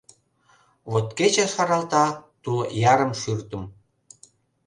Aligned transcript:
Вот 0.91 1.07
кече 1.17 1.45
шаралта 1.53 2.05
тул 2.41 2.59
ярым 2.93 3.11
шӱртым. 3.21 3.63